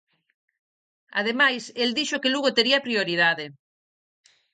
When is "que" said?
2.21-2.31